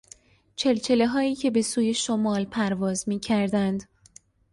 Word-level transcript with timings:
چلچلههایی 0.55 1.35
که 1.35 1.51
به 1.51 1.61
سوی 1.61 1.93
شمال 1.93 2.45
پرواز 2.45 3.09
میکردند 3.09 3.83